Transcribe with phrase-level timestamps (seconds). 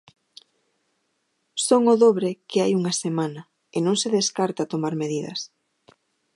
[1.65, 3.41] Son o dobre que hai unha semana,
[3.75, 5.39] e non se descarta tomar medidas.